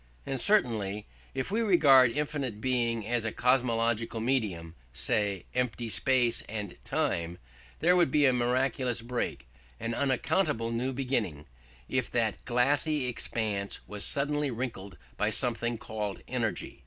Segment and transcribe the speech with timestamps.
[0.25, 1.05] And certainly,
[1.35, 7.37] if we regarded infinite Being as a cosmological medium say, empty space and time
[7.81, 9.47] there would be a miraculous break,
[9.79, 11.45] an unaccountable new beginning,
[11.87, 16.79] if that glassy expanse was suddenly wrinkled by something called energy.